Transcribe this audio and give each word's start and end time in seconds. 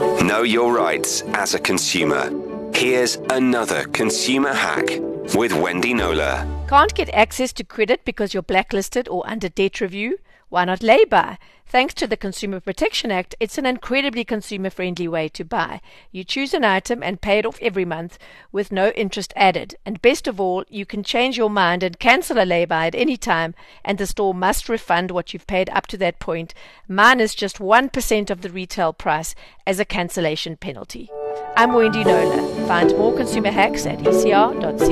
Know 0.00 0.42
your 0.42 0.74
rights 0.74 1.22
as 1.32 1.54
a 1.54 1.58
consumer. 1.58 2.30
Here's 2.74 3.16
another 3.30 3.84
consumer 3.88 4.52
hack 4.52 5.00
with 5.34 5.54
Wendy 5.54 5.94
Knowler. 5.94 6.46
Can't 6.68 6.94
get 6.94 7.08
access 7.14 7.50
to 7.54 7.64
credit 7.64 8.04
because 8.04 8.34
you're 8.34 8.42
blacklisted 8.42 9.08
or 9.08 9.26
under 9.26 9.48
debt 9.48 9.80
review? 9.80 10.18
Why 10.56 10.64
not 10.64 10.82
lay 10.82 11.04
by? 11.04 11.36
Thanks 11.66 11.92
to 11.92 12.06
the 12.06 12.16
Consumer 12.16 12.60
Protection 12.60 13.10
Act, 13.10 13.34
it's 13.38 13.58
an 13.58 13.66
incredibly 13.66 14.24
consumer 14.24 14.70
friendly 14.70 15.06
way 15.06 15.28
to 15.28 15.44
buy. 15.44 15.82
You 16.10 16.24
choose 16.24 16.54
an 16.54 16.64
item 16.64 17.02
and 17.02 17.20
pay 17.20 17.38
it 17.40 17.44
off 17.44 17.58
every 17.60 17.84
month 17.84 18.16
with 18.52 18.72
no 18.72 18.88
interest 18.92 19.34
added. 19.36 19.76
And 19.84 20.00
best 20.00 20.26
of 20.26 20.40
all, 20.40 20.64
you 20.70 20.86
can 20.86 21.02
change 21.02 21.36
your 21.36 21.50
mind 21.50 21.82
and 21.82 21.98
cancel 21.98 22.42
a 22.42 22.46
lay 22.46 22.64
by 22.64 22.86
at 22.86 22.94
any 22.94 23.18
time, 23.18 23.54
and 23.84 23.98
the 23.98 24.06
store 24.06 24.32
must 24.32 24.70
refund 24.70 25.10
what 25.10 25.34
you've 25.34 25.46
paid 25.46 25.68
up 25.68 25.86
to 25.88 25.98
that 25.98 26.20
point, 26.20 26.54
minus 26.88 27.34
just 27.34 27.58
1% 27.58 28.30
of 28.30 28.40
the 28.40 28.48
retail 28.48 28.94
price 28.94 29.34
as 29.66 29.78
a 29.78 29.84
cancellation 29.84 30.56
penalty. 30.56 31.10
I'm 31.54 31.74
Wendy 31.74 32.02
Knowler. 32.02 32.66
Find 32.66 32.96
more 32.96 33.14
consumer 33.14 33.50
hacks 33.50 33.84
at 33.84 33.98
ecr.co.za. 33.98 34.86